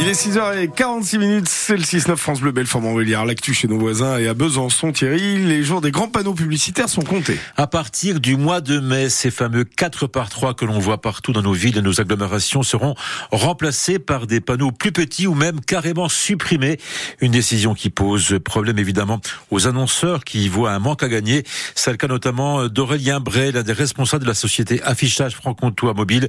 Il 0.00 0.06
est 0.06 0.12
6h46 0.12 1.18
minutes, 1.18 1.48
c'est 1.48 1.76
le 1.76 1.82
6-9 1.82 2.14
France 2.14 2.40
Bleu 2.40 2.52
Belfort 2.52 2.80
Montbéliard, 2.80 3.26
l'actu 3.26 3.52
chez 3.52 3.66
nos 3.66 3.78
voisins 3.78 4.16
et 4.16 4.28
à 4.28 4.34
Besançon 4.34 4.92
Thierry, 4.92 5.38
les 5.38 5.64
jours 5.64 5.80
des 5.80 5.90
grands 5.90 6.06
panneaux 6.06 6.34
publicitaires 6.34 6.88
sont 6.88 7.02
comptés. 7.02 7.36
À 7.56 7.66
partir 7.66 8.20
du 8.20 8.36
mois 8.36 8.60
de 8.60 8.78
mai, 8.78 9.08
ces 9.08 9.32
fameux 9.32 9.64
4 9.64 10.06
par 10.06 10.28
3 10.30 10.54
que 10.54 10.64
l'on 10.64 10.78
voit 10.78 11.00
partout 11.00 11.32
dans 11.32 11.42
nos 11.42 11.52
villes 11.52 11.76
et 11.78 11.82
nos 11.82 12.00
agglomérations 12.00 12.62
seront 12.62 12.94
remplacés 13.32 13.98
par 13.98 14.28
des 14.28 14.40
panneaux 14.40 14.70
plus 14.70 14.92
petits 14.92 15.26
ou 15.26 15.34
même 15.34 15.60
carrément 15.60 16.08
supprimés. 16.08 16.78
Une 17.20 17.32
décision 17.32 17.74
qui 17.74 17.90
pose 17.90 18.38
problème 18.44 18.78
évidemment 18.78 19.20
aux 19.50 19.66
annonceurs 19.66 20.22
qui 20.22 20.44
y 20.44 20.48
voient 20.48 20.70
un 20.70 20.78
manque 20.78 21.02
à 21.02 21.08
gagner. 21.08 21.42
C'est 21.74 21.90
le 21.90 21.96
cas 21.96 22.06
notamment 22.06 22.68
d'Aurélien 22.68 23.18
Bray, 23.18 23.50
l'un 23.50 23.64
des 23.64 23.72
responsables 23.72 24.22
de 24.22 24.28
la 24.28 24.34
société 24.34 24.80
Affichage 24.84 25.34
Franc-Comtois 25.34 25.94
Mobile. 25.94 26.28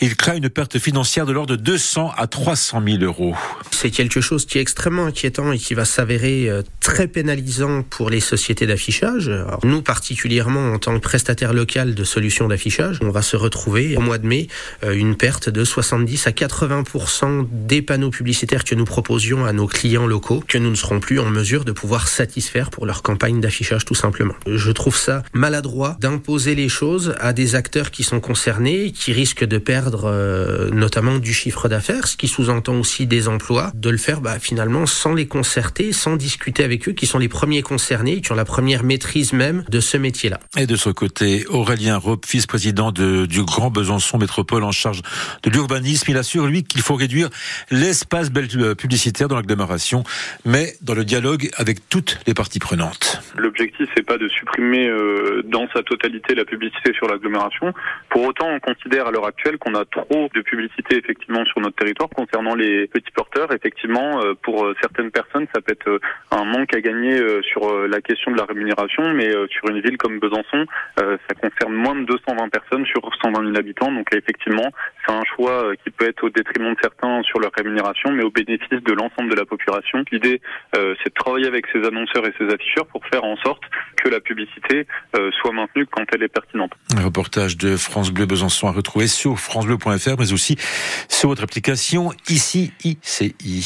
Il 0.00 0.16
craint 0.16 0.36
une 0.36 0.48
perte 0.48 0.78
financière 0.78 1.26
de 1.26 1.32
l'ordre 1.32 1.56
de 1.56 1.62
200 1.62 2.10
à 2.16 2.26
300 2.26 2.82
000 2.86 3.01
c'est 3.70 3.90
quelque 3.90 4.20
chose 4.20 4.46
qui 4.46 4.58
est 4.58 4.60
extrêmement 4.60 5.06
inquiétant 5.06 5.50
et 5.50 5.58
qui 5.58 5.74
va 5.74 5.84
s'avérer 5.84 6.48
euh, 6.48 6.62
très 6.80 7.08
pénalisant 7.08 7.82
pour 7.82 8.10
les 8.10 8.20
sociétés 8.20 8.66
d'affichage. 8.66 9.30
Nous, 9.64 9.82
particulièrement 9.82 10.72
en 10.72 10.78
tant 10.78 10.94
que 10.94 11.00
prestataire 11.00 11.52
local 11.52 11.94
de 11.94 12.04
solutions 12.04 12.48
d'affichage, 12.48 12.98
on 13.02 13.10
va 13.10 13.22
se 13.22 13.36
retrouver 13.36 13.96
au 13.96 14.00
mois 14.00 14.18
de 14.18 14.26
mai 14.26 14.46
euh, 14.84 14.92
une 14.92 15.16
perte 15.16 15.48
de 15.48 15.64
70 15.64 16.26
à 16.26 16.30
80% 16.30 17.48
des 17.50 17.82
panneaux 17.82 18.10
publicitaires 18.10 18.64
que 18.64 18.74
nous 18.74 18.84
proposions 18.84 19.44
à 19.44 19.52
nos 19.52 19.66
clients 19.66 20.06
locaux, 20.06 20.44
que 20.46 20.58
nous 20.58 20.70
ne 20.70 20.76
serons 20.76 21.00
plus 21.00 21.18
en 21.18 21.30
mesure 21.30 21.64
de 21.64 21.72
pouvoir 21.72 22.06
satisfaire 22.06 22.70
pour 22.70 22.86
leur 22.86 23.02
campagne 23.02 23.40
d'affichage 23.40 23.84
tout 23.84 23.94
simplement. 23.94 24.34
Je 24.46 24.70
trouve 24.70 24.96
ça 24.96 25.22
maladroit 25.32 25.96
d'imposer 26.00 26.54
les 26.54 26.68
choses 26.68 27.14
à 27.20 27.32
des 27.32 27.54
acteurs 27.54 27.90
qui 27.90 28.04
sont 28.04 28.20
concernés, 28.20 28.92
qui 28.92 29.12
risquent 29.12 29.44
de 29.44 29.58
perdre 29.58 30.04
euh, 30.04 30.70
notamment 30.70 31.18
du 31.18 31.32
chiffre 31.32 31.68
d'affaires, 31.68 32.06
ce 32.06 32.16
qui 32.16 32.28
sous-entend 32.28 32.78
aussi 32.78 32.91
des 33.00 33.28
emplois, 33.28 33.70
de 33.74 33.90
le 33.90 33.96
faire 33.96 34.20
bah, 34.20 34.38
finalement 34.38 34.86
sans 34.86 35.14
les 35.14 35.26
concerter, 35.26 35.92
sans 35.92 36.16
discuter 36.16 36.64
avec 36.64 36.88
eux, 36.88 36.92
qui 36.92 37.06
sont 37.06 37.18
les 37.18 37.28
premiers 37.28 37.62
concernés, 37.62 38.20
qui 38.20 38.32
ont 38.32 38.36
la 38.36 38.44
première 38.44 38.84
maîtrise 38.84 39.32
même 39.32 39.64
de 39.68 39.80
ce 39.80 39.96
métier-là. 39.96 40.40
Et 40.56 40.66
de 40.66 40.76
ce 40.76 40.90
côté, 40.90 41.46
Aurélien 41.48 41.96
Rob, 41.96 42.20
vice-président 42.30 42.92
du 42.92 43.42
Grand 43.44 43.70
Besançon 43.70 44.18
Métropole 44.18 44.64
en 44.64 44.72
charge 44.72 45.02
de 45.42 45.50
l'urbanisme, 45.50 46.10
il 46.10 46.16
assure 46.16 46.46
lui 46.46 46.62
qu'il 46.64 46.82
faut 46.82 46.94
réduire 46.94 47.28
l'espace 47.70 48.30
euh, 48.56 48.74
publicitaire 48.74 49.28
dans 49.28 49.36
l'agglomération, 49.36 50.04
mais 50.44 50.74
dans 50.82 50.94
le 50.94 51.04
dialogue 51.04 51.50
avec 51.56 51.88
toutes 51.88 52.18
les 52.26 52.34
parties 52.34 52.58
prenantes. 52.58 53.20
L'objectif, 53.36 53.88
c'est 53.96 54.04
pas 54.04 54.18
de 54.18 54.28
supprimer 54.28 54.88
euh, 54.88 55.42
dans 55.44 55.66
sa 55.74 55.82
totalité 55.82 56.34
la 56.34 56.44
publicité 56.44 56.92
sur 56.94 57.08
l'agglomération. 57.08 57.72
Pour 58.10 58.22
autant, 58.24 58.48
on 58.48 58.60
considère 58.60 59.06
à 59.06 59.10
l'heure 59.10 59.26
actuelle 59.26 59.58
qu'on 59.58 59.74
a 59.74 59.84
trop 59.84 60.28
de 60.34 60.40
publicité 60.42 60.98
effectivement 60.98 61.44
sur 61.44 61.60
notre 61.60 61.76
territoire 61.76 62.08
concernant 62.10 62.54
les 62.54 62.81
petits 62.86 63.10
porteurs. 63.12 63.52
Effectivement, 63.52 64.22
euh, 64.22 64.34
pour 64.42 64.64
euh, 64.64 64.74
certaines 64.80 65.10
personnes, 65.10 65.46
ça 65.54 65.60
peut 65.60 65.72
être 65.72 65.88
euh, 65.88 66.00
un 66.30 66.44
manque 66.44 66.74
à 66.74 66.80
gagner 66.80 67.20
sur 67.42 67.86
la 67.86 68.00
question 68.00 68.32
de 68.32 68.36
la 68.36 68.44
rémunération, 68.44 69.12
mais 69.14 69.30
sur 69.50 69.68
une 69.68 69.80
ville 69.80 69.96
comme 69.96 70.18
Besançon, 70.18 70.66
ça 70.96 71.34
concerne 71.40 71.74
moins 71.74 71.94
de 71.94 72.04
220 72.04 72.48
personnes 72.48 72.86
sur 72.86 73.02
120 73.22 73.44
000 73.44 73.56
habitants. 73.56 73.92
Donc 73.92 74.08
effectivement, 74.14 74.70
c'est 75.04 75.12
un 75.12 75.22
choix 75.36 75.72
qui 75.84 75.90
peut 75.90 76.08
être 76.08 76.24
au 76.24 76.30
détriment 76.30 76.72
de 76.72 76.78
certains 76.80 77.22
sur 77.22 77.38
leur 77.38 77.52
rémunération, 77.56 78.12
mais 78.12 78.22
au 78.22 78.30
bénéfice 78.30 78.82
de 78.82 78.92
l'ensemble 78.92 79.30
de 79.30 79.36
la 79.36 79.44
population. 79.44 80.02
L'idée, 80.10 80.40
c'est 80.74 81.08
de 81.08 81.14
travailler 81.14 81.46
avec 81.46 81.66
ces 81.72 81.84
annonceurs 81.84 82.26
et 82.26 82.32
ces 82.38 82.52
afficheurs 82.52 82.86
pour 82.86 83.04
faire 83.06 83.24
en 83.24 83.36
sorte 83.36 83.62
que 83.96 84.08
la 84.08 84.20
publicité 84.20 84.86
soit 85.12 85.52
maintenue 85.52 85.86
quand 85.86 86.04
elle 86.14 86.22
est 86.22 86.32
pertinente. 86.32 86.72
Un 86.96 87.04
reportage 87.04 87.56
de 87.56 87.76
France 87.76 88.10
Bleu 88.10 88.26
Besançon 88.26 88.68
à 88.68 88.72
retrouver 88.72 89.06
sur 89.06 89.38
francebleu.fr, 89.38 90.18
mais 90.18 90.32
aussi 90.32 90.56
sur 91.08 91.28
votre 91.28 91.42
application 91.42 92.10
ici 92.28 92.71
ICI. 92.84 93.62